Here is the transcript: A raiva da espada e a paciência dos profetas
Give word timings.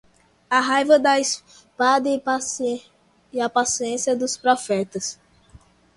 A 0.49 0.59
raiva 0.61 0.97
da 0.97 1.19
espada 1.19 2.09
e 3.31 3.39
a 3.39 3.47
paciência 3.47 4.15
dos 4.15 4.35
profetas 4.35 5.19